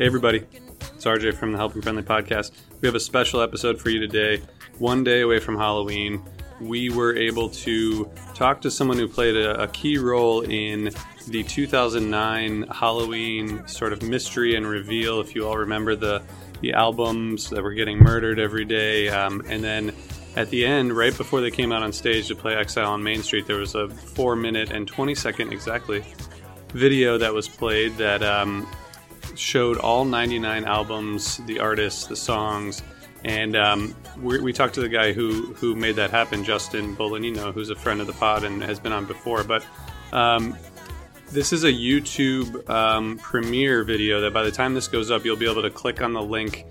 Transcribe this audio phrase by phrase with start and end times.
[0.00, 0.46] Hey, everybody.
[0.94, 2.52] It's RJ from the Helping Friendly Podcast.
[2.80, 4.40] We have a special episode for you today.
[4.78, 6.22] One day away from Halloween,
[6.58, 10.90] we were able to talk to someone who played a, a key role in
[11.28, 15.20] the 2009 Halloween sort of mystery and reveal.
[15.20, 16.22] If you all remember the,
[16.62, 19.10] the albums that were getting murdered every day.
[19.10, 19.92] Um, and then
[20.34, 23.22] at the end, right before they came out on stage to play Exile on Main
[23.22, 26.02] Street, there was a four minute and 20 second exactly
[26.72, 28.66] video that was played that um,
[29.40, 32.82] showed all 99 albums, the artists, the songs,
[33.24, 37.52] And um, we, we talked to the guy who who made that happen, Justin Bolognino,
[37.52, 39.44] who's a friend of the pod and has been on before.
[39.44, 39.64] But
[40.12, 40.56] um,
[41.30, 45.36] this is a YouTube um, premiere video that by the time this goes up, you'll
[45.36, 46.66] be able to click on the link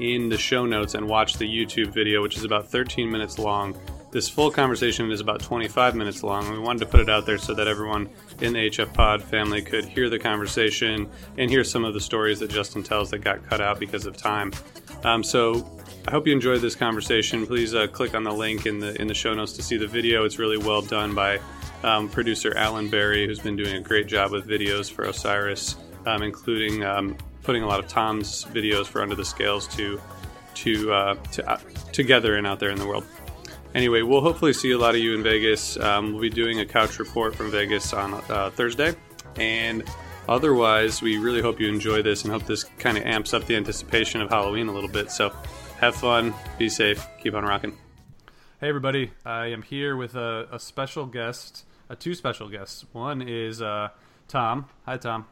[0.00, 3.78] in the show notes and watch the YouTube video, which is about 13 minutes long.
[4.14, 6.48] This full conversation is about 25 minutes long.
[6.52, 8.08] We wanted to put it out there so that everyone
[8.40, 12.38] in the HF Pod family could hear the conversation and hear some of the stories
[12.38, 14.52] that Justin tells that got cut out because of time.
[15.02, 15.68] Um, so
[16.06, 17.44] I hope you enjoyed this conversation.
[17.44, 19.88] Please uh, click on the link in the in the show notes to see the
[19.88, 20.24] video.
[20.24, 21.40] It's really well done by
[21.82, 25.74] um, producer Alan Berry, who's been doing a great job with videos for Osiris,
[26.06, 30.00] um, including um, putting a lot of Tom's videos for Under the Scales to
[30.54, 31.58] to uh, to uh,
[31.90, 33.04] together and out there in the world.
[33.74, 35.76] Anyway, we'll hopefully see a lot of you in Vegas.
[35.78, 38.94] Um, we'll be doing a couch report from Vegas on uh, Thursday,
[39.34, 39.82] and
[40.28, 43.56] otherwise, we really hope you enjoy this and hope this kind of amps up the
[43.56, 45.10] anticipation of Halloween a little bit.
[45.10, 45.32] So,
[45.80, 47.76] have fun, be safe, keep on rocking.
[48.60, 49.10] Hey, everybody!
[49.26, 52.84] I am here with a, a special guest, uh, two special guests.
[52.92, 53.88] One is uh,
[54.28, 54.66] Tom.
[54.86, 55.26] Hi, Tom.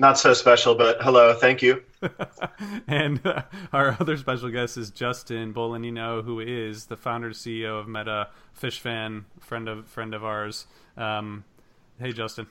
[0.00, 1.82] Not so special, but hello, thank you.
[2.88, 7.86] and uh, our other special guest is Justin Bolognino, who is the founder CEO of
[7.86, 10.66] Meta, Phish fan, friend of friend of ours.
[10.96, 11.44] Um,
[12.00, 12.46] hey, Justin.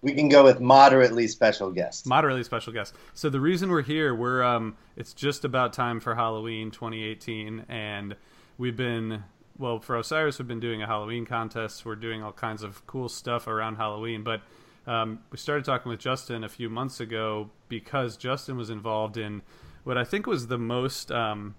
[0.00, 2.06] We can go with moderately special guest.
[2.06, 2.94] Moderately special guest.
[3.12, 8.16] So the reason we're here, we're um, it's just about time for Halloween 2018, and
[8.56, 9.24] we've been
[9.58, 10.38] well for Osiris.
[10.38, 11.84] We've been doing a Halloween contest.
[11.84, 14.40] We're doing all kinds of cool stuff around Halloween, but
[14.86, 19.42] um, we started talking with Justin a few months ago because Justin was involved in
[19.84, 21.54] what I think was the most um,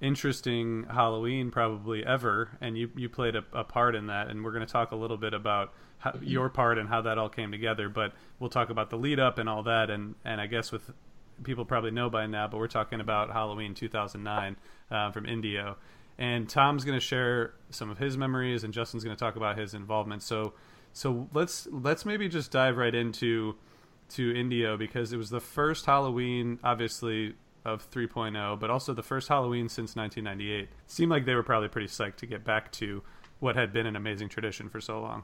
[0.00, 4.52] interesting Halloween probably ever, and you you played a, a part in that, and we're
[4.52, 7.52] going to talk a little bit about how, your part and how that all came
[7.52, 7.88] together.
[7.88, 10.90] But we'll talk about the lead up and all that, and and I guess with
[11.44, 14.56] people probably know by now, but we're talking about Halloween 2009
[14.90, 15.76] uh, from Indio,
[16.18, 19.58] and Tom's going to share some of his memories, and Justin's going to talk about
[19.58, 20.22] his involvement.
[20.22, 20.52] So
[20.92, 23.56] so let's let's maybe just dive right into
[24.10, 27.34] to Indio because it was the first Halloween, obviously
[27.64, 30.68] of 3.0, but also the first Halloween since 1998.
[30.86, 33.02] Seemed like they were probably pretty psyched to get back to
[33.40, 35.22] what had been an amazing tradition for so long.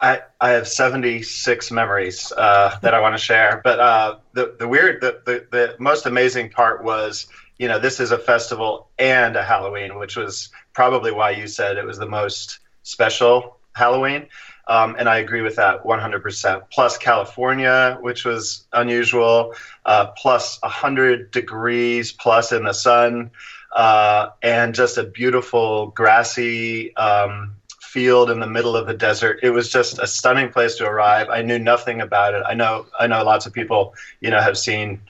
[0.00, 4.68] I, I have 76 memories uh, that I want to share, but uh, the the
[4.68, 7.28] weird the, the the most amazing part was
[7.58, 11.78] you know this is a festival and a Halloween, which was probably why you said
[11.78, 14.26] it was the most special Halloween.
[14.68, 16.62] Um, and I agree with that 100%.
[16.70, 19.54] Plus California, which was unusual,
[19.84, 23.30] uh, plus 100 degrees plus in the sun,
[23.72, 29.40] uh, and just a beautiful grassy um, field in the middle of the desert.
[29.42, 31.28] It was just a stunning place to arrive.
[31.30, 32.42] I knew nothing about it.
[32.46, 35.00] I know I know lots of people, you know, have seen.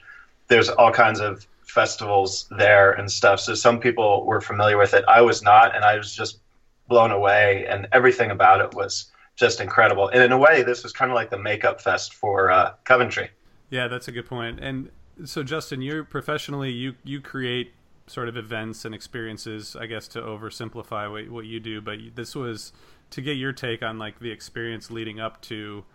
[0.47, 3.39] There's all kinds of festivals there and stuff.
[3.39, 5.03] So some people were familiar with it.
[5.07, 6.39] I was not, and I was just
[6.87, 7.65] blown away.
[7.67, 10.09] And everything about it was just incredible.
[10.09, 13.29] And in a way, this was kind of like the makeup fest for uh, Coventry.
[13.69, 14.59] Yeah, that's a good point.
[14.59, 14.89] And
[15.23, 17.73] so, Justin, you're professionally you you create
[18.07, 19.75] sort of events and experiences.
[19.75, 22.73] I guess to oversimplify what what you do, but this was
[23.11, 25.85] to get your take on like the experience leading up to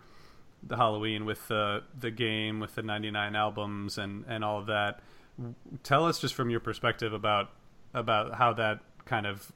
[0.65, 5.01] the Halloween with the the game, with the '99 albums, and and all of that.
[5.83, 7.49] Tell us just from your perspective about
[7.93, 9.51] about how that kind of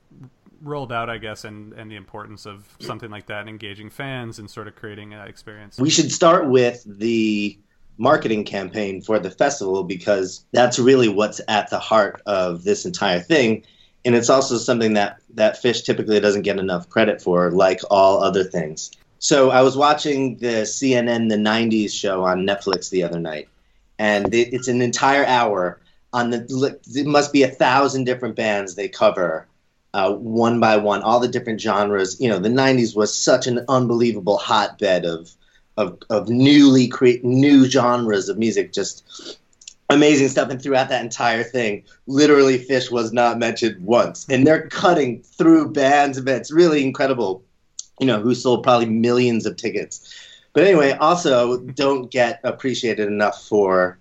[0.62, 4.40] rolled out, I guess, and and the importance of something like that, and engaging fans
[4.40, 5.78] and sort of creating an experience.
[5.78, 7.58] We should start with the
[7.98, 13.20] marketing campaign for the festival because that's really what's at the heart of this entire
[13.20, 13.64] thing.
[14.06, 18.24] And it's also something that, that Phish typically doesn't get enough credit for, like all
[18.24, 18.92] other things.
[19.20, 23.50] So I was watching the CNN The 90s show on Netflix the other night,
[23.98, 25.82] and it's an entire hour
[26.14, 29.48] on the, it must be a thousand different bands they cover
[29.98, 32.22] uh, one by one, all the different genres.
[32.22, 35.32] You know, the '90s was such an unbelievable hotbed of
[35.76, 39.40] of, of newly create new genres of music, just
[39.90, 40.50] amazing stuff.
[40.50, 45.72] And throughout that entire thing, literally, Phish was not mentioned once, and they're cutting through
[45.72, 46.20] bands.
[46.20, 47.44] It's really incredible.
[48.00, 50.14] You know, who sold probably millions of tickets.
[50.54, 53.98] But anyway, also don't get appreciated enough for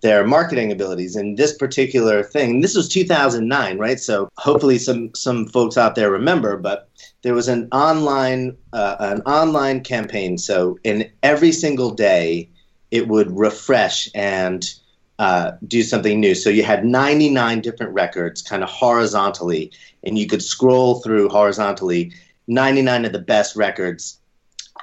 [0.00, 2.60] their marketing abilities in this particular thing.
[2.60, 4.00] This was 2009, right?
[4.00, 6.88] So hopefully some some folks out there remember, but
[7.22, 10.38] there was an online uh, an online campaign.
[10.38, 12.48] So in every single day,
[12.90, 14.68] it would refresh and
[15.18, 16.34] uh, do something new.
[16.34, 19.70] So you had 99 different records, kind of horizontally,
[20.02, 22.12] and you could scroll through horizontally
[22.48, 24.19] 99 of the best records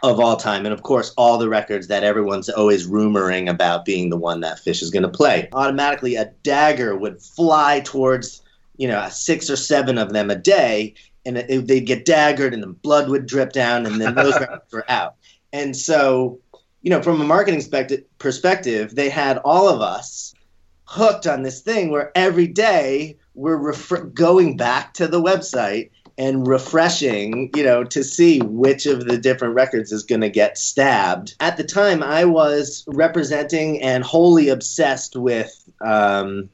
[0.04, 0.66] of all time.
[0.66, 4.58] And of course, all the records that everyone's always rumoring about being the one that
[4.58, 5.50] Phish is going to play.
[5.54, 8.42] Automatically, a dagger would fly towards
[8.78, 10.94] you know, six or seven of them a day,
[11.26, 14.72] and it, they'd get daggered, and the blood would drip down, and then those records
[14.72, 15.16] were out.
[15.52, 16.40] And so,
[16.82, 20.34] you know, from a marketing spect- perspective, they had all of us
[20.86, 26.48] hooked on this thing where every day we're ref- going back to the website and
[26.48, 31.36] refreshing, you know, to see which of the different records is going to get stabbed.
[31.40, 36.50] At the time, I was representing and wholly obsessed with um,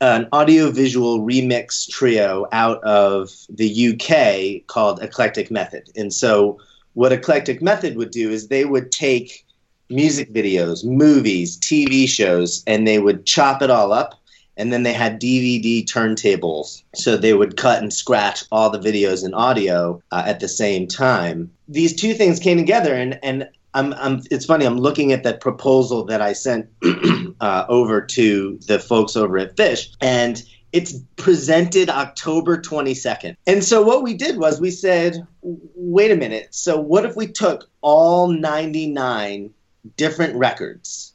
[0.00, 5.90] an audiovisual remix trio out of the UK called Eclectic Method.
[5.94, 6.58] And so,
[6.94, 9.46] what Eclectic Method would do is they would take
[9.90, 14.19] music videos, movies, TV shows, and they would chop it all up
[14.56, 16.82] and then they had DVD turntables.
[16.94, 20.86] So they would cut and scratch all the videos and audio uh, at the same
[20.86, 21.50] time.
[21.68, 25.40] These two things came together, and, and I'm, I'm, it's funny, I'm looking at that
[25.40, 26.68] proposal that I sent
[27.40, 30.42] uh, over to the folks over at Phish, and
[30.72, 33.36] it's presented October 22nd.
[33.46, 37.26] And so what we did was we said, wait a minute, so what if we
[37.26, 39.52] took all 99
[39.96, 41.14] different records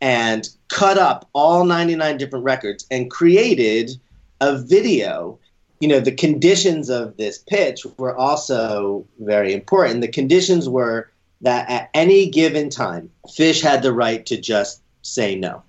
[0.00, 3.90] and cut up all 99 different records and created
[4.40, 5.38] a video.
[5.80, 10.00] You know, the conditions of this pitch were also very important.
[10.00, 11.10] The conditions were
[11.40, 15.62] that at any given time, Phish had the right to just say no,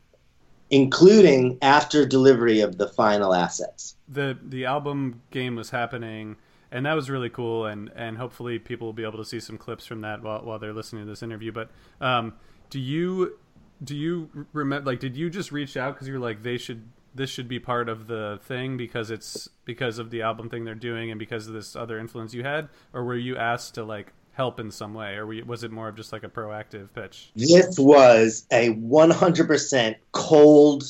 [0.69, 3.95] including after delivery of the final assets.
[4.07, 6.37] The the album game was happening
[6.71, 9.57] and that was really cool and and hopefully people will be able to see some
[9.57, 11.69] clips from that while while they're listening to this interview but
[12.01, 12.33] um,
[12.69, 13.37] do you
[13.85, 16.83] do you remember like did you just reach out because you're like they should
[17.15, 20.75] this should be part of the thing because it's because of the album thing they're
[20.75, 22.67] doing and because of this other influence you had?
[22.93, 25.15] Or were you asked to like help in some way?
[25.15, 27.31] Or was it more of just like a proactive pitch?
[27.35, 30.83] This was a 100% cold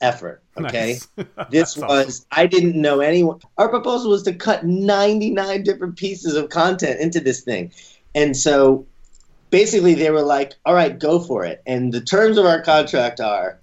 [0.00, 0.98] effort okay?
[1.16, 1.26] Nice.
[1.50, 2.24] this was awesome.
[2.30, 7.20] i didn't know anyone our proposal was to cut 99 different pieces of content into
[7.20, 7.72] this thing.
[8.14, 8.86] And so
[9.56, 11.62] basically they were like, all right, go for it.
[11.64, 13.58] And the terms of our contract are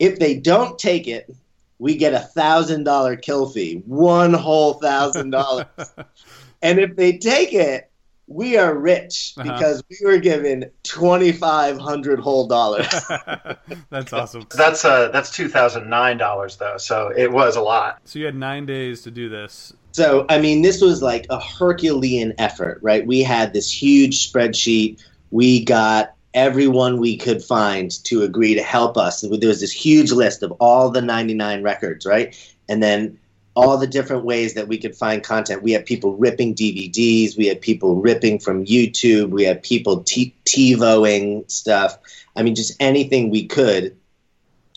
[0.00, 1.32] if they don't take it,
[1.78, 5.66] we get a thousand dollar kill fee, one whole thousand dollars.
[6.62, 7.92] and if they take it,
[8.26, 9.52] we are rich uh-huh.
[9.52, 12.88] because we were given twenty five hundred whole dollars.
[13.88, 14.48] that's awesome.
[14.52, 18.00] That's uh that's two thousand nine dollars though, so it was a lot.
[18.02, 19.72] So you had nine days to do this.
[19.92, 23.06] So I mean, this was like a Herculean effort, right?
[23.06, 28.96] We had this huge spreadsheet we got everyone we could find to agree to help
[28.96, 29.22] us.
[29.22, 32.36] There was this huge list of all the 99 records, right?
[32.68, 33.18] And then
[33.54, 35.62] all the different ways that we could find content.
[35.62, 40.34] We had people ripping DVDs, we had people ripping from YouTube, we had people t-
[40.44, 41.98] TiVoing stuff.
[42.36, 43.96] I mean, just anything we could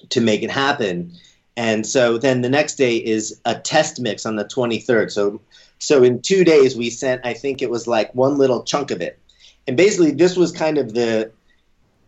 [0.10, 1.12] to make it happen.
[1.58, 5.12] And so then the next day is a test mix on the 23rd.
[5.12, 5.41] So
[5.79, 9.01] so in 2 days we sent I think it was like one little chunk of
[9.01, 9.20] it
[9.70, 11.32] and basically this was kind of the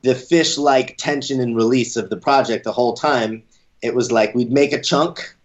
[0.01, 3.43] the Phish like tension and release of the project the whole time.
[3.83, 5.35] It was like we'd make a chunk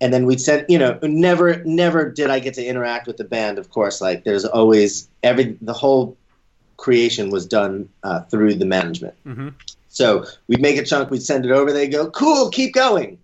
[0.00, 3.24] and then we'd send you know never never did I get to interact with the
[3.24, 6.16] band of course like there's always every the whole
[6.78, 9.14] creation was done uh, through the management.
[9.26, 9.50] Mm-hmm.
[9.90, 13.18] So we'd make a chunk, we'd send it over, they go, cool, keep going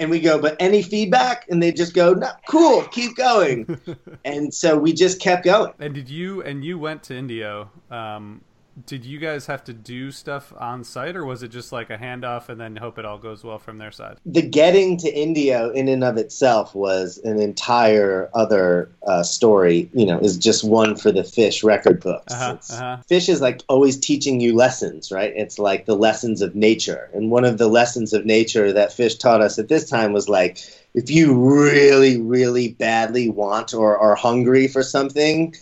[0.00, 1.46] and we go, but any feedback?
[1.50, 3.78] And they just go, no, cool, keep going.
[4.24, 5.72] and so we just kept going.
[5.78, 7.70] And did you and you went to Indio?
[7.90, 8.40] Um,
[8.86, 11.96] did you guys have to do stuff on site or was it just like a
[11.96, 14.18] handoff and then hope it all goes well from their side?
[14.26, 20.06] The getting to indio in and of itself was an entire other uh, story you
[20.06, 22.32] know is just one for the Phish record books.
[22.32, 22.96] Uh-huh, uh-huh.
[23.10, 25.32] Phish is like always teaching you lessons right?
[25.36, 27.10] It's like the lessons of nature.
[27.12, 30.28] And one of the lessons of nature that Phish taught us at this time was
[30.28, 30.58] like
[30.94, 35.54] if you really really badly want or are hungry for something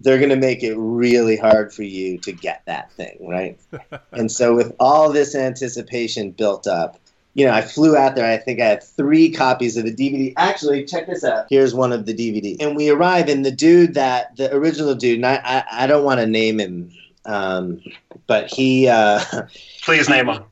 [0.00, 3.58] they're going to make it really hard for you to get that thing, right?
[4.12, 6.98] and so, with all this anticipation built up,
[7.34, 8.26] you know, I flew out there.
[8.26, 10.32] I think I had three copies of the DVD.
[10.36, 11.46] Actually, check this out.
[11.48, 12.56] Here's one of the DVD.
[12.60, 16.04] And we arrive, and the dude that, the original dude, and I, I, I don't
[16.04, 16.92] want to name him,
[17.26, 17.82] um,
[18.26, 18.88] but he.
[18.88, 19.20] Uh,
[19.82, 20.44] Please name him.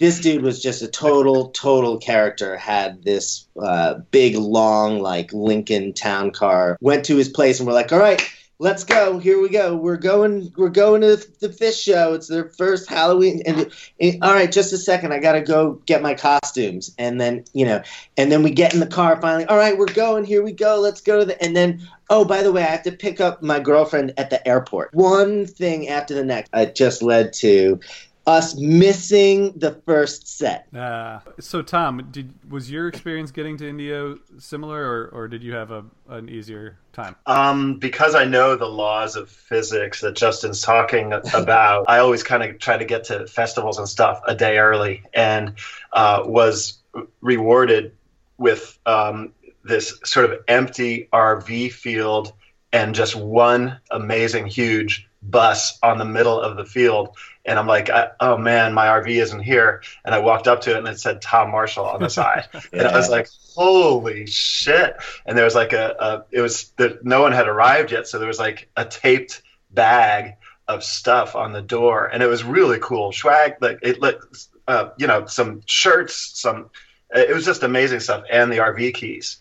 [0.00, 2.56] This dude was just a total, total character.
[2.56, 6.76] Had this uh, big, long, like Lincoln town car.
[6.80, 8.28] Went to his place, and we're like, all right
[8.64, 9.18] let's go.
[9.18, 9.76] Here we go.
[9.76, 10.50] We're going.
[10.56, 12.14] We're going to the Phish show.
[12.14, 13.42] It's their first Halloween.
[13.44, 15.12] And, and, all right, just a second.
[15.12, 16.92] I gotta go get my costumes.
[16.98, 17.82] And then you know,
[18.16, 19.20] and then we get in the car.
[19.20, 20.24] Finally, all right, we're going.
[20.24, 20.80] Here we go.
[20.80, 21.40] Let's go to the.
[21.42, 24.46] And then oh, by the way, I have to pick up my girlfriend at the
[24.48, 24.94] airport.
[24.94, 26.50] One thing after the next.
[26.54, 27.78] It just led to
[28.26, 30.74] us missing the first set.
[30.74, 35.52] Uh, so, Tom, did was your experience getting to Indio similar, or, or did you
[35.54, 37.16] have a, an easier time?
[37.26, 42.42] Um, because I know the laws of physics that Justin's talking about, I always kind
[42.42, 45.54] of try to get to festivals and stuff a day early, and
[45.92, 46.78] uh, was
[47.20, 47.92] rewarded
[48.38, 49.32] with um,
[49.64, 52.32] this sort of empty RV field
[52.72, 57.16] and just one amazing huge bus on the middle of the field.
[57.44, 59.82] And I'm like, I, oh man, my RV isn't here.
[60.04, 62.48] And I walked up to it and it said Tom Marshall on the side.
[62.52, 62.60] yeah.
[62.72, 64.96] And I was like, holy shit.
[65.26, 68.06] And there was like a, a it was that no one had arrived yet.
[68.06, 70.36] So there was like a taped bag
[70.68, 72.06] of stuff on the door.
[72.06, 73.12] And it was really cool.
[73.12, 76.70] Swag, like it, looked, uh, you know, some shirts, some,
[77.14, 78.24] it was just amazing stuff.
[78.30, 79.36] And the RV keys.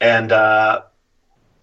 [0.00, 0.82] And, uh,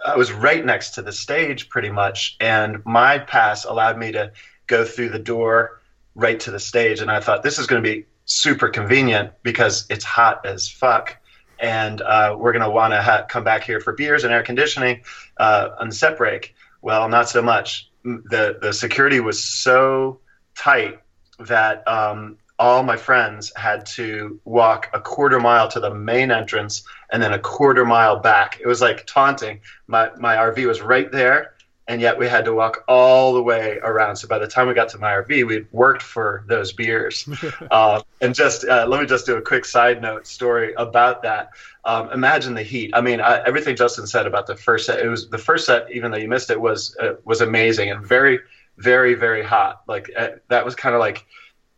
[0.06, 4.32] I was right next to the stage pretty much, and my pass allowed me to
[4.68, 5.82] go through the door
[6.16, 7.00] right to the stage.
[7.02, 11.18] And I thought this is going to be super convenient because it's hot as fuck,
[11.60, 14.44] and uh, we're going to want to ha- come back here for beers and air
[14.44, 15.02] conditioning
[15.38, 16.56] uh, on the set break.
[16.82, 17.90] Well, not so much.
[18.04, 20.20] The the security was so
[20.56, 21.00] tight
[21.40, 26.84] that um, all my friends had to walk a quarter mile to the main entrance
[27.12, 28.60] and then a quarter mile back.
[28.62, 29.62] It was like taunting.
[29.88, 31.54] My my RV was right there,
[31.88, 34.16] and yet we had to walk all the way around.
[34.16, 37.28] So by the time we got to my RV, we'd worked for those beers.
[37.70, 41.50] uh, and just uh, let me just do a quick side note story about that.
[41.84, 42.92] Um, imagine the heat.
[42.94, 45.00] I mean, I, everything Justin said about the first set.
[45.00, 48.06] It was the first set, even though you missed it, was uh, was amazing and
[48.06, 48.40] very,
[48.78, 49.82] very, very hot.
[49.88, 51.26] Like uh, that was kind of like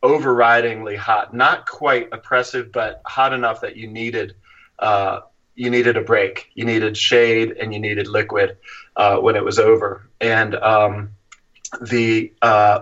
[0.03, 4.35] overridingly hot, not quite oppressive, but hot enough that you needed
[4.83, 5.21] uh,
[5.55, 8.57] you needed a break, you needed shade, and you needed liquid
[8.95, 10.09] uh, when it was over.
[10.19, 11.11] And um,
[11.81, 12.81] the uh,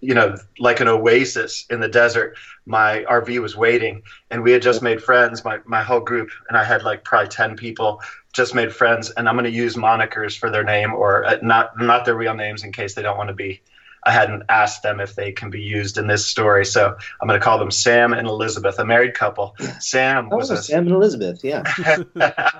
[0.00, 2.36] you know, like an oasis in the desert,
[2.66, 5.44] my RV was waiting, and we had just made friends.
[5.44, 9.10] My my whole group, and I had like probably ten people, just made friends.
[9.10, 12.34] And I'm going to use monikers for their name or uh, not not their real
[12.34, 13.62] names in case they don't want to be
[14.04, 16.64] I hadn't asked them if they can be used in this story.
[16.64, 19.56] So I'm going to call them Sam and Elizabeth, a married couple.
[19.78, 21.62] Sam oh, was a, Sam and Elizabeth, yeah.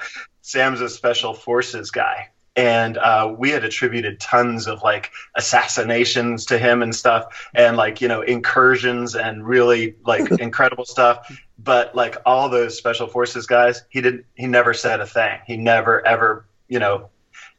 [0.43, 2.29] Sam's a special forces guy.
[2.55, 8.03] And uh, we had attributed tons of like assassinations to him and stuff, and like,
[8.03, 11.35] you know, incursions and really like incredible stuff.
[11.59, 15.39] But like all those special forces guys, he didn't, he never said a thing.
[15.47, 17.09] He never, ever, you know,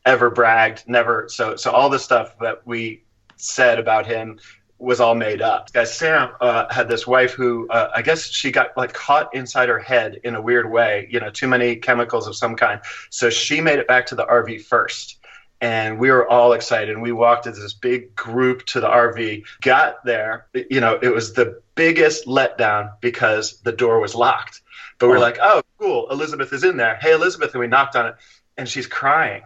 [0.05, 1.27] ever bragged, never.
[1.27, 3.03] So, so all the stuff that we
[3.37, 4.39] said about him
[4.83, 5.71] was all made up.
[5.71, 9.69] Guys, Sam uh, had this wife who uh, I guess she got like caught inside
[9.69, 12.81] her head in a weird way, you know, too many chemicals of some kind.
[13.09, 15.19] So she made it back to the RV first.
[15.61, 16.89] And we were all excited.
[16.89, 20.47] And we walked as this big group to the RV, got there.
[20.53, 24.61] You know, it was the biggest letdown because the door was locked.
[24.99, 26.09] But we we're like, oh, cool.
[26.11, 26.97] Elizabeth is in there.
[26.97, 27.53] Hey, Elizabeth.
[27.53, 28.15] And we knocked on it,
[28.57, 29.43] and she's crying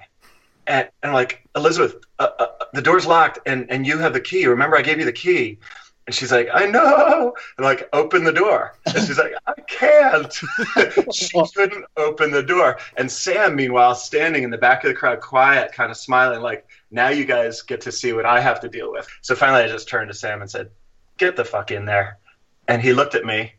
[0.67, 4.45] and, and like Elizabeth, uh, uh, the door's locked, and and you have the key.
[4.45, 5.59] Remember, I gave you the key.
[6.05, 7.33] And she's like, I know.
[7.57, 8.77] And like, open the door.
[8.85, 10.33] And she's like, I can't.
[11.13, 12.79] she couldn't open the door.
[12.95, 16.65] And Sam, meanwhile, standing in the back of the crowd, quiet, kind of smiling, like,
[16.91, 19.05] now you guys get to see what I have to deal with.
[19.21, 20.69] So finally, I just turned to Sam and said,
[21.17, 22.19] Get the fuck in there.
[22.69, 23.53] And he looked at me,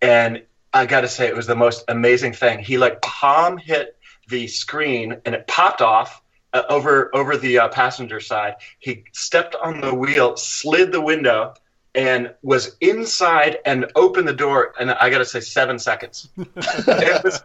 [0.00, 2.60] and I got to say, it was the most amazing thing.
[2.60, 3.96] He like palm hit
[4.28, 6.21] the screen, and it popped off
[6.52, 8.54] uh, over over the uh, passenger side.
[8.78, 11.54] He stepped on the wheel, slid the window,
[11.94, 14.74] and was inside and opened the door.
[14.78, 16.28] And I got to say, seven seconds.
[16.36, 17.42] it was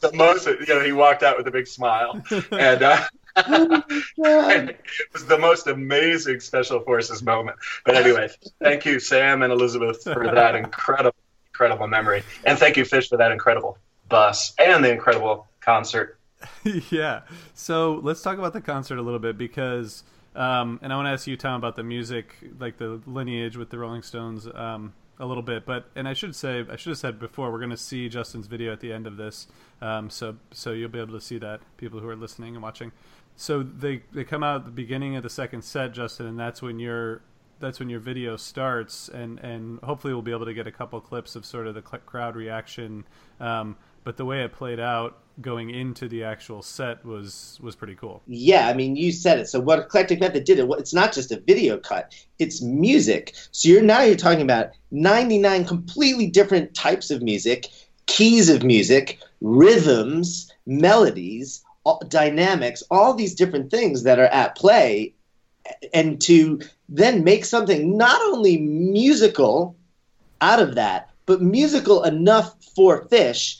[0.00, 0.46] the most.
[0.46, 2.82] You know, he walked out with a big smile, and.
[2.82, 3.04] Uh,
[3.36, 4.80] and it
[5.12, 7.56] was the most amazing special forces moment.
[7.86, 8.28] But anyway,
[8.60, 13.18] thank you, Sam and Elizabeth, for that incredible, incredible memory, and thank you, Phish, for
[13.18, 16.18] that incredible bus and the incredible concert.
[16.90, 17.22] yeah.
[17.54, 20.02] So let's talk about the concert a little bit because,
[20.34, 23.70] um, and I want to ask you, Tom, about the music, like the lineage with
[23.70, 25.66] the Rolling Stones, um, a little bit.
[25.66, 28.46] But and I should say, I should have said before, we're going to see Justin's
[28.46, 29.46] video at the end of this,
[29.80, 32.92] um, so so you'll be able to see that people who are listening and watching.
[33.36, 36.62] So they they come out at the beginning of the second set, Justin, and that's
[36.62, 37.22] when your
[37.60, 41.00] that's when your video starts, and and hopefully we'll be able to get a couple
[41.00, 43.04] clips of sort of the crowd reaction.
[43.38, 47.94] Um, but the way it played out going into the actual set was was pretty
[47.94, 48.22] cool.
[48.26, 49.48] Yeah, I mean, you said it.
[49.48, 50.68] So what Eclectic Method did it?
[50.78, 53.34] It's not just a video cut; it's music.
[53.50, 57.68] So you're now you're talking about 99 completely different types of music,
[58.06, 65.14] keys of music, rhythms, melodies, all, dynamics, all these different things that are at play,
[65.94, 69.76] and to then make something not only musical
[70.40, 73.58] out of that, but musical enough for Phish.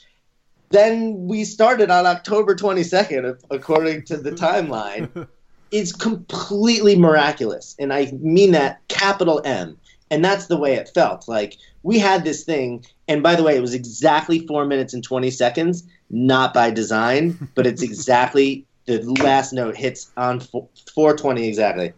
[0.71, 5.27] Then we started on October 22nd, according to the timeline.
[5.71, 7.75] it's completely miraculous.
[7.79, 9.77] And I mean that capital M.
[10.09, 11.27] And that's the way it felt.
[11.27, 15.03] Like we had this thing, and by the way, it was exactly four minutes and
[15.03, 21.93] 20 seconds, not by design, but it's exactly the last note hits on 420 exactly.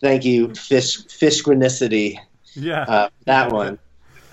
[0.00, 2.18] Thank you, Phish fishgranicity.
[2.54, 3.78] Yeah, uh, that one.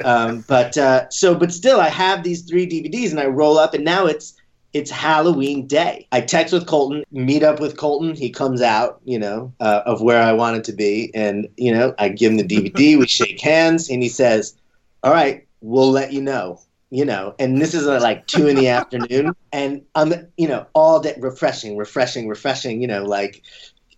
[0.03, 3.73] Um, but uh, so, but still, I have these three DVDs, and I roll up,
[3.73, 4.35] and now it's
[4.73, 6.05] it's Halloween day.
[6.11, 8.13] I text with Colton, meet up with Colton.
[8.13, 11.95] He comes out, you know, uh, of where I wanted to be, and you know,
[11.97, 12.97] I give him the DVD.
[12.99, 14.55] we shake hands, and he says,
[15.03, 16.59] "All right, we'll let you know."
[16.91, 20.65] You know, and this is at like two in the afternoon, and I'm, you know,
[20.73, 22.81] all that refreshing, refreshing, refreshing.
[22.81, 23.43] You know, like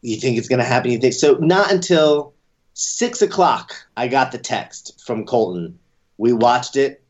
[0.02, 0.92] you think it's going to happen.
[0.92, 1.36] You think so.
[1.36, 2.34] Not until
[2.74, 5.80] six o'clock, I got the text from Colton.
[6.18, 7.04] We watched it.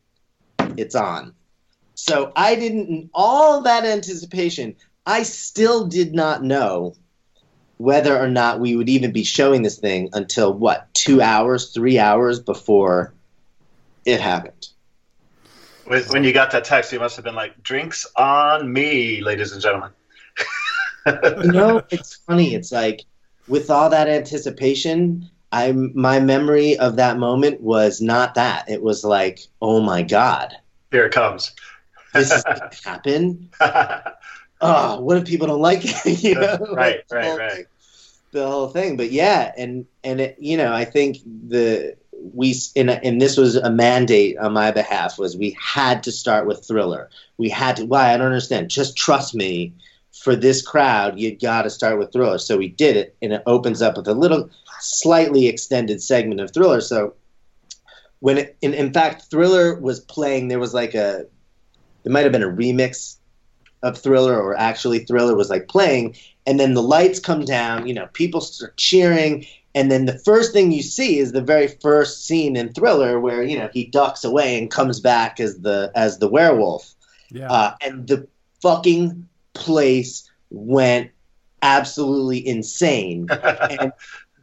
[0.76, 1.34] It's on.
[1.94, 3.10] So I didn't.
[3.12, 4.76] All that anticipation.
[5.06, 6.94] I still did not know
[7.78, 11.98] whether or not we would even be showing this thing until what two hours, three
[11.98, 13.14] hours before
[14.04, 14.68] it happened.
[15.84, 19.62] When you got that text, you must have been like, "Drinks on me, ladies and
[19.62, 19.90] gentlemen."
[21.42, 22.54] you know, it's funny.
[22.54, 23.04] It's like
[23.46, 28.68] with all that anticipation, I my memory of that moment was not that.
[28.68, 30.54] It was like, oh my god,
[30.90, 31.52] here it comes.
[32.12, 32.44] this is
[32.84, 33.48] happen.
[34.60, 36.22] oh, what if people don't like it?
[36.22, 37.66] you know, right, right, right.
[38.32, 42.90] The whole thing, but yeah, and and it, you know, I think the we and,
[42.90, 47.08] and this was a mandate on my behalf was we had to start with thriller
[47.36, 49.72] we had to why i don't understand just trust me
[50.18, 52.38] for this crowd, you got to start with Thriller.
[52.38, 56.52] So we did it, and it opens up with a little, slightly extended segment of
[56.52, 56.80] Thriller.
[56.80, 57.14] So
[58.20, 61.26] when it, in, in fact, Thriller was playing, there was like a,
[62.02, 63.16] there might have been a remix
[63.82, 67.86] of Thriller, or actually Thriller was like playing, and then the lights come down.
[67.86, 71.68] You know, people start cheering, and then the first thing you see is the very
[71.68, 75.92] first scene in Thriller where you know he ducks away and comes back as the
[75.94, 76.94] as the werewolf.
[77.30, 77.50] Yeah.
[77.50, 78.26] Uh, and the
[78.62, 81.10] fucking place went
[81.62, 83.28] absolutely insane.
[83.42, 83.92] and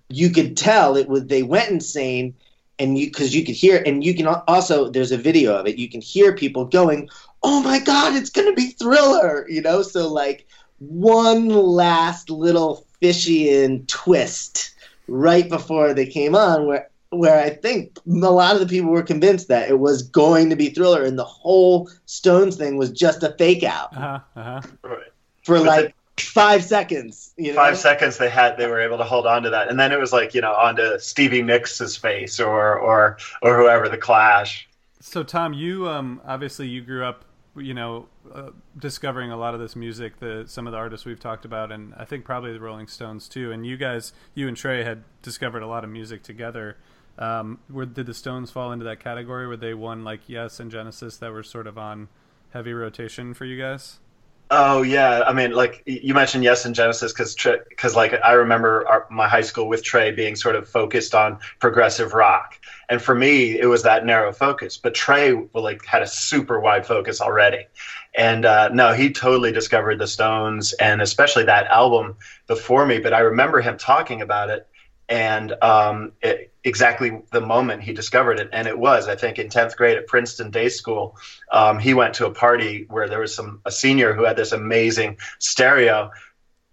[0.10, 2.34] you could tell it was they went insane
[2.78, 5.78] and you because you could hear and you can also there's a video of it.
[5.78, 7.10] You can hear people going
[7.44, 9.82] oh my god it's gonna be thriller you know?
[9.82, 10.48] So like
[10.80, 14.74] one last little fishy and twist
[15.08, 19.04] right before they came on where where I think a lot of the people were
[19.04, 23.24] convinced that it was going to be Thriller, and the whole Stones thing was just
[23.24, 23.96] a fake out.
[23.96, 24.62] Uh-huh, uh-huh.
[25.44, 27.34] for but like the, five seconds.
[27.38, 27.56] You know?
[27.56, 30.00] Five seconds they had, they were able to hold on to that, and then it
[30.00, 34.68] was like you know onto Stevie Nicks' face or or or whoever the Clash.
[35.00, 37.26] So Tom, you um, obviously you grew up
[37.58, 41.20] you know, uh, discovering a lot of this music, the some of the artists we've
[41.20, 43.52] talked about, and I think probably the Rolling Stones too.
[43.52, 46.78] And you guys, you and Trey had discovered a lot of music together.
[47.18, 49.48] Um, where did the Stones fall into that category?
[49.48, 52.10] Were they one like Yes and Genesis that were sort of on
[52.52, 54.00] heavy rotation for you guys?
[54.52, 57.36] Oh yeah, I mean, like you mentioned Yes in Genesis because
[57.68, 61.40] because like I remember our, my high school with Trey being sort of focused on
[61.60, 64.78] progressive rock, and for me it was that narrow focus.
[64.78, 67.66] But Trey like had a super wide focus already,
[68.16, 73.00] and uh, no, he totally discovered the Stones and especially that album before me.
[73.00, 74.68] But I remember him talking about it
[75.10, 78.50] and um, it, exactly the moment he discovered it.
[78.52, 81.16] And it was, I think, in 10th grade at Princeton Day School.
[81.52, 84.52] Um, he went to a party where there was some a senior who had this
[84.52, 86.12] amazing stereo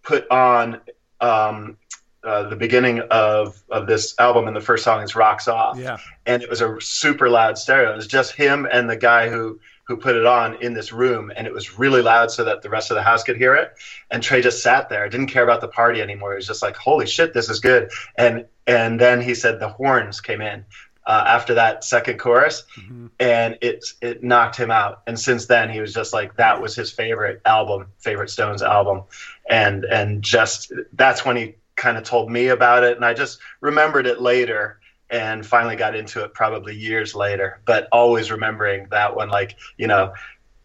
[0.03, 0.81] put on
[1.21, 1.77] um,
[2.25, 5.99] uh, the beginning of, of this album, and the first song is "Rocks Off." Yeah,
[6.25, 7.93] and it was a super loud stereo.
[7.93, 11.33] It was just him and the guy who who put it on in this room,
[11.35, 13.73] and it was really loud so that the rest of the house could hear it.
[14.11, 16.33] And Trey just sat there, didn't care about the party anymore.
[16.33, 19.69] He was just like, "Holy shit, this is good!" And and then he said the
[19.69, 20.65] horns came in
[21.07, 23.07] uh, after that second chorus, mm-hmm.
[23.19, 25.03] and it it knocked him out.
[25.07, 29.03] And since then, he was just like that was his favorite album, favorite Stones album,
[29.49, 33.41] and and just that's when he kind of told me about it, and I just
[33.61, 34.79] remembered it later
[35.11, 37.61] and finally got into it probably years later.
[37.65, 40.15] But always remembering that one, like you know,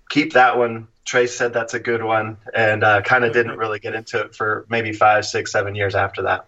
[0.10, 0.88] keep that one.
[1.04, 4.36] Trace said that's a good one, and uh, kind of didn't really get into it
[4.36, 6.46] for maybe five, six, seven years after that.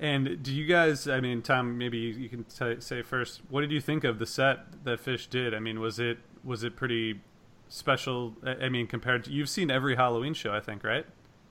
[0.00, 1.08] And do you guys?
[1.08, 3.40] I mean, Tom, maybe you can t- say first.
[3.48, 5.54] What did you think of the set that Phish did?
[5.54, 7.20] I mean, was it was it pretty
[7.68, 8.34] special?
[8.44, 11.06] I mean, compared to you've seen every Halloween show, I think, right?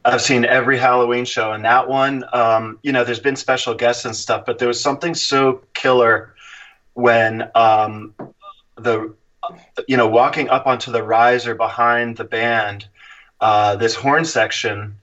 [0.06, 4.04] I've seen every Halloween show, and that one, um, you know, there's been special guests
[4.04, 6.36] and stuff, but there was something so killer
[6.94, 8.14] when um,
[8.76, 9.14] the,
[9.88, 12.86] you know, walking up onto the riser behind the band,
[13.40, 14.98] uh, this horn section,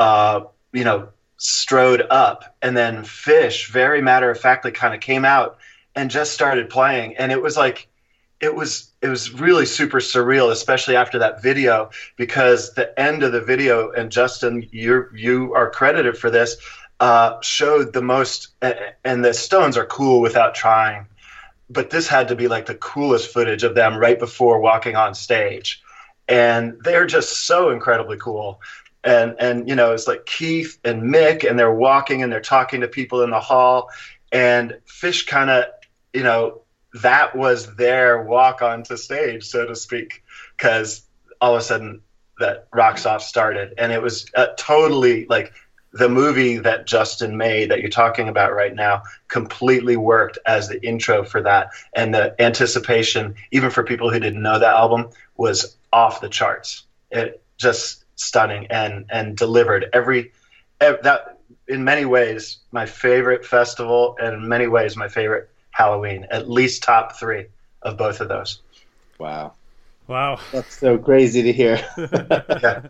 [0.00, 0.40] uh,
[0.72, 1.08] you know,
[1.42, 5.58] strode up, and then Phish, very matter of factly, kind of came out
[5.94, 7.88] and just started playing, and it was like,
[8.40, 13.32] it was it was really super surreal, especially after that video, because the end of
[13.32, 16.56] the video, and Justin, you you are credited for this,
[17.00, 18.48] uh, showed the most,
[19.04, 21.06] and the Stones are cool without trying,
[21.68, 25.14] but this had to be like the coolest footage of them right before walking on
[25.14, 25.82] stage,
[26.28, 28.60] and they're just so incredibly cool.
[29.04, 32.82] And and you know it's like Keith and Mick, and they're walking and they're talking
[32.82, 33.90] to people in the hall,
[34.30, 35.64] and Phish kind of
[36.12, 36.62] you know
[37.02, 40.22] that was their walk onto stage, so to speak,
[40.56, 41.02] because
[41.40, 42.02] all of a sudden
[42.38, 45.52] that Rocks Off started, and it was uh, totally like
[45.92, 50.82] the movie that Justin made that you're talking about right now completely worked as the
[50.86, 55.76] intro for that, and the anticipation, even for people who didn't know that album, was
[55.92, 56.84] off the charts.
[57.10, 60.32] It just stunning and and delivered every,
[60.80, 66.26] every that in many ways my favorite festival, and in many ways my favorite Halloween,
[66.30, 67.46] at least top three
[67.82, 68.60] of both of those.
[69.18, 69.54] Wow.
[70.08, 70.40] Wow.
[70.50, 71.82] That's so crazy to hear.
[71.96, 72.82] yeah.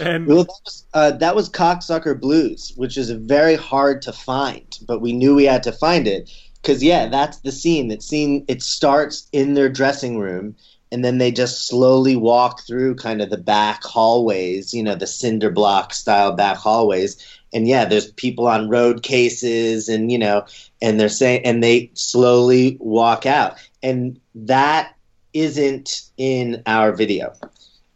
[0.00, 4.78] And well, that was, uh, that was Cocksucker Blues, which is very hard to find,
[4.86, 6.30] but we knew we had to find it
[6.62, 7.88] because yeah, that's the scene.
[7.88, 10.56] That scene it starts in their dressing room,
[10.92, 15.06] and then they just slowly walk through kind of the back hallways, you know, the
[15.06, 17.16] cinder block style back hallways,
[17.52, 20.44] and yeah, there's people on road cases, and you know,
[20.80, 24.94] and they're saying, and they slowly walk out, and that
[25.32, 27.32] isn't in our video.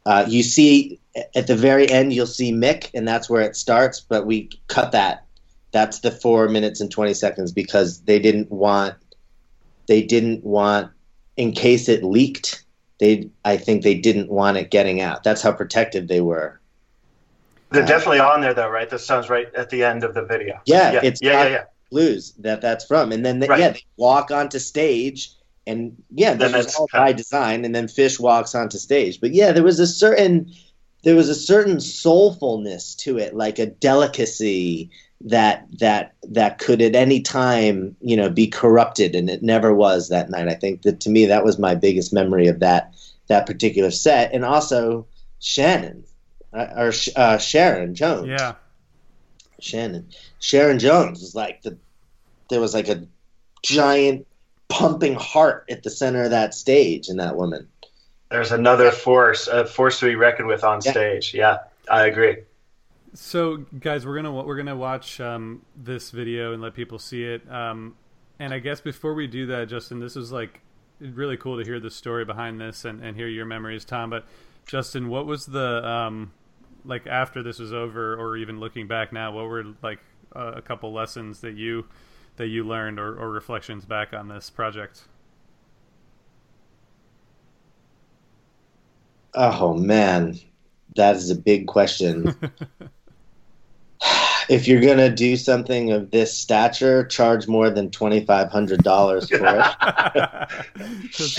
[0.06, 1.00] Uh, you see
[1.34, 4.00] at the very end, you'll see Mick, and that's where it starts.
[4.00, 5.24] But we cut that.
[5.72, 8.94] That's the four minutes and twenty seconds because they didn't want.
[9.86, 10.90] They didn't want,
[11.36, 12.63] in case it leaked.
[13.00, 15.24] They, I think they didn't want it getting out.
[15.24, 16.60] That's how protective they were.
[17.70, 18.88] They're definitely on there though, right?
[18.88, 20.60] This sounds right at the end of the video.
[20.64, 21.64] Yeah, yeah, it's yeah, yeah, yeah.
[21.90, 23.58] blues that that's from, and then they, Right.
[23.58, 25.32] yeah, they walk onto stage,
[25.66, 29.20] and yeah, this was that's all by design, and then Phish walks onto stage.
[29.20, 30.52] But yeah, there was a certain
[31.02, 36.94] there was a certain soulfulness to it, like a delicacy that that that could at
[36.94, 40.48] any time you know be corrupted, and it never was that night.
[40.48, 42.92] I think that to me that was my biggest memory of that
[43.28, 45.06] that particular set, and also
[45.40, 46.04] Shannon
[46.52, 48.28] uh, or uh, Sharon Jones.
[48.28, 48.54] yeah.
[49.60, 50.06] Shannon.
[50.40, 51.76] Sharon Jones was like the
[52.50, 53.06] there was like a
[53.62, 54.26] giant
[54.68, 57.66] pumping heart at the center of that stage in that woman.
[58.30, 60.90] There's another force, a force to be reckoned with on Yeah.
[60.90, 61.32] stage.
[61.34, 62.38] Yeah, I agree.
[63.16, 67.48] So, guys, we're gonna we're gonna watch um, this video and let people see it.
[67.48, 67.94] Um,
[68.40, 70.60] and I guess before we do that, Justin, this is like
[70.98, 74.10] really cool to hear the story behind this and, and hear your memories, Tom.
[74.10, 74.26] But
[74.66, 76.32] Justin, what was the um,
[76.84, 79.30] like after this was over, or even looking back now?
[79.30, 80.00] What were like
[80.34, 81.86] uh, a couple lessons that you
[82.34, 85.02] that you learned, or, or reflections back on this project?
[89.34, 90.36] Oh man,
[90.96, 92.34] that is a big question.
[94.48, 99.28] if you're gonna do something of this stature, charge more than twenty five hundred dollars
[99.28, 100.48] for it.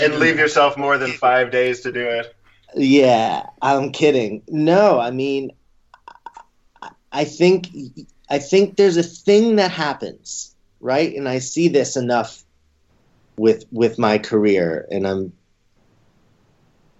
[0.00, 2.34] And leave yourself more than five days to do it.
[2.74, 4.42] Yeah, I'm kidding.
[4.48, 5.52] No, I mean,
[7.12, 7.68] I think
[8.28, 11.14] I think there's a thing that happens, right?
[11.14, 12.42] And I see this enough
[13.36, 15.32] with with my career, and I'm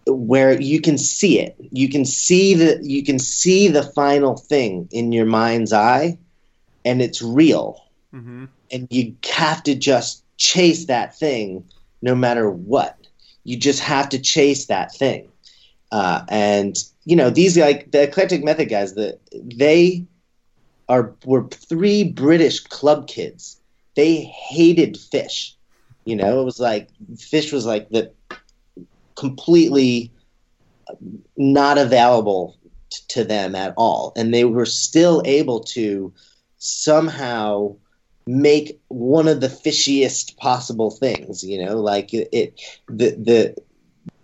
[0.06, 1.56] where you can see it.
[1.58, 6.18] You can see the you can see the final thing in your mind's eye,
[6.84, 7.80] and it's real
[8.12, 11.64] hmm and you have to just chase that thing
[12.02, 12.96] no matter what.
[13.44, 15.30] You just have to chase that thing.
[15.92, 20.06] Uh, and you know these like the eclectic method guys, the they
[20.88, 23.60] are were three British club kids.
[23.96, 25.52] They hated Phish.
[26.04, 28.12] You know, it was like Phish was like the
[29.16, 30.12] completely
[31.36, 32.56] not available
[32.90, 36.12] t- to them at all, and they were still able to
[36.58, 37.74] somehow
[38.26, 43.54] make one of the fishiest possible things you know like it, it the the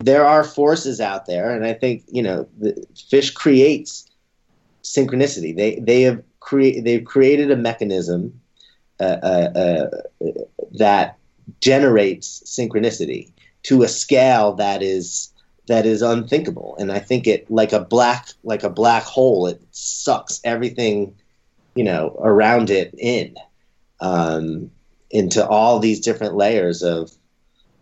[0.01, 4.11] there are forces out there and i think you know the Phish creates
[4.83, 5.57] synchronicity.
[5.57, 8.41] They they have create they've created a mechanism
[9.01, 9.89] uh, uh,
[10.23, 10.27] uh,
[10.73, 11.19] that
[11.61, 13.33] generates synchronicity
[13.65, 15.33] to a scale that is
[15.69, 16.77] that is unthinkable.
[16.79, 21.15] And I think it like a black like a black hole, it sucks everything,
[21.75, 23.37] you know, around it in
[24.01, 24.71] um,
[25.11, 27.13] into all these different layers of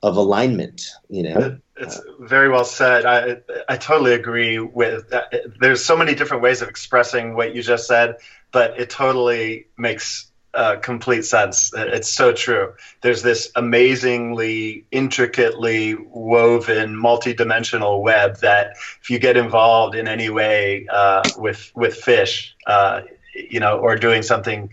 [0.02, 0.90] of alignment.
[1.08, 3.06] You know, it's very well said.
[3.06, 3.38] I
[3.68, 5.08] I totally agree with.
[5.10, 5.32] That.
[5.60, 8.16] There's so many different ways of expressing what you just said,
[8.52, 11.72] but it totally makes uh, complete sense.
[11.74, 12.74] It's so true.
[13.02, 20.86] There's this amazingly intricately woven, multi-dimensional web that if you get involved in any way
[20.90, 23.02] uh, with with Phish, uh,
[23.34, 24.70] you know, or doing something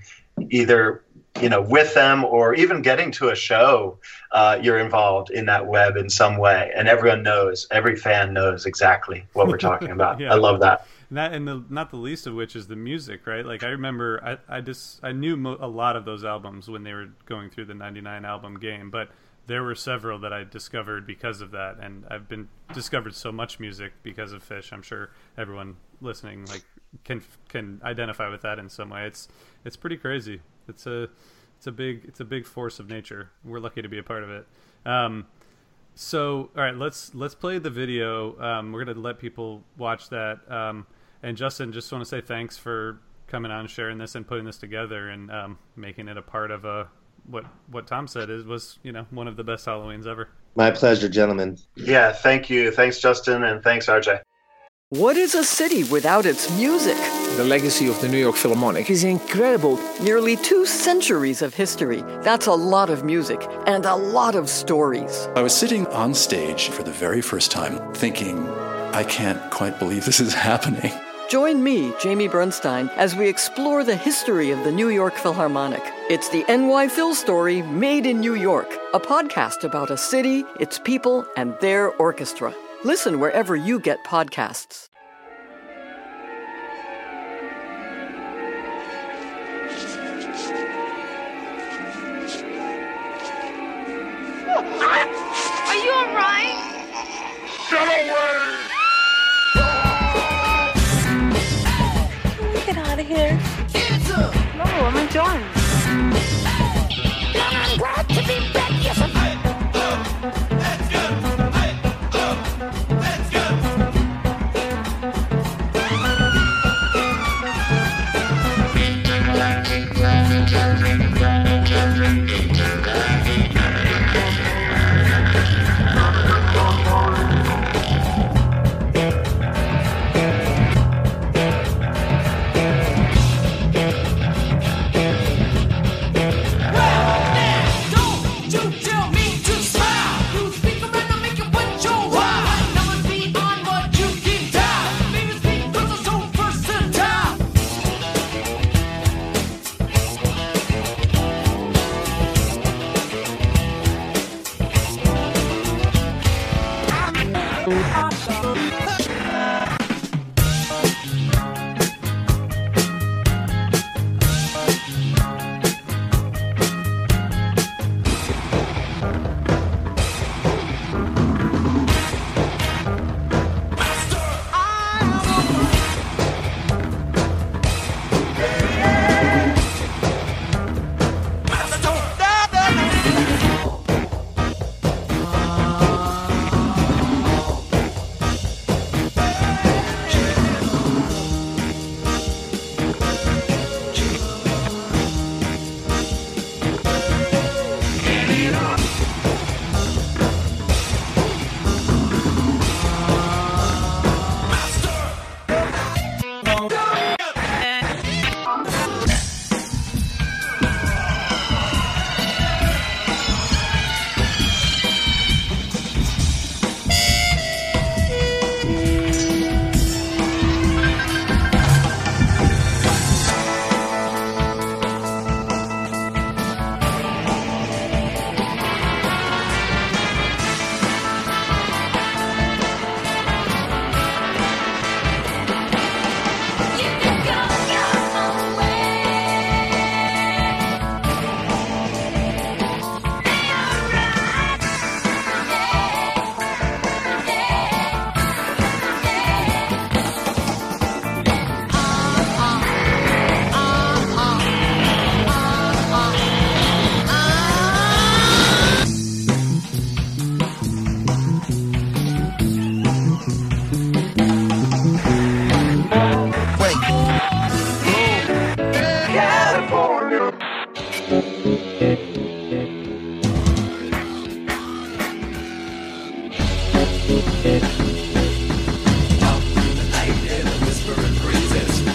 [0.50, 1.04] either
[1.42, 4.00] you know with them or even getting to a show
[4.32, 8.66] uh, you're involved in that web in some way and everyone knows every fan knows
[8.66, 10.34] exactly what we're talking about yeah.
[10.34, 13.46] i love that that and the, not the least of which is the music right
[13.46, 16.84] like i remember i, I just i knew mo- a lot of those albums when
[16.84, 19.10] they were going through the 99 album game but
[19.46, 23.60] there were several that i discovered because of that and i've been discovered so much
[23.60, 24.74] music because of Phish.
[24.74, 26.64] i'm sure everyone listening like
[27.04, 29.28] can can identify with that in some way it's
[29.64, 31.10] it's pretty crazy it's a
[31.58, 33.32] it's a big it's a big force of nature.
[33.44, 34.48] We're lucky to be a part of it.
[34.86, 35.26] Um,
[35.96, 38.40] so all right, let's let's play the video.
[38.40, 40.40] Um, we're gonna let people watch that.
[40.52, 40.86] Um,
[41.24, 44.58] and Justin, just want to say thanks for coming on, sharing this, and putting this
[44.58, 46.88] together, and um, making it a part of a
[47.26, 50.30] what what Tom said is was you know one of the best Halloweens ever.
[50.56, 51.58] My pleasure, gentlemen.
[51.76, 52.72] Yeah, thank you.
[52.72, 54.22] Thanks, Justin, and thanks, RJ.
[54.90, 56.96] What is a city without its music?
[57.36, 59.78] The legacy of the New York Philharmonic is incredible.
[60.02, 62.02] Nearly two centuries of history.
[62.22, 65.28] That's a lot of music and a lot of stories.
[65.36, 68.48] I was sitting on stage for the very first time thinking,
[68.94, 70.94] I can't quite believe this is happening.
[71.30, 75.82] Join me, Jamie Bernstein, as we explore the history of the New York Philharmonic.
[76.10, 80.80] It's the NY Phil story made in New York, a podcast about a city, its
[80.80, 82.56] people, and their orchestra.
[82.86, 84.88] Listen wherever you get podcasts.
[94.48, 96.88] Are you alright?
[97.70, 98.57] Get away!
[103.08, 103.40] Here.
[104.58, 105.44] No, I'm enjoying.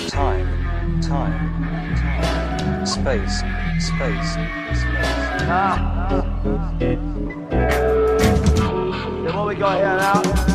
[0.09, 2.87] Time, time, time.
[2.87, 3.39] Space,
[3.79, 4.83] space, space.
[5.49, 5.77] Ah.
[9.25, 10.52] Then what we got here now?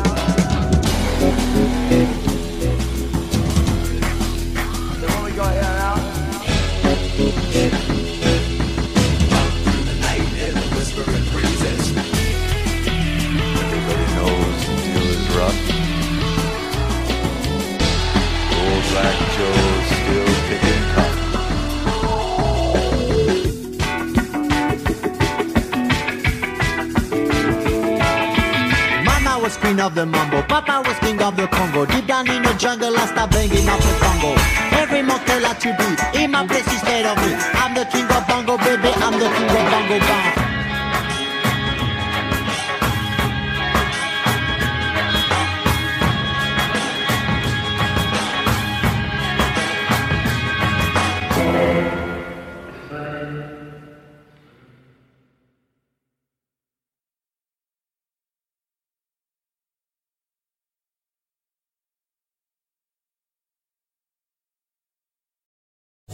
[29.78, 31.86] Queen of the mambo, Papa was king of the Congo.
[31.86, 34.34] Deep down in the jungle, I start banging up the Congo.
[34.76, 37.32] Every motel I to beat, in my place scared of me.
[37.54, 40.47] I'm the king of bongo, baby, I'm the king of bongo bong.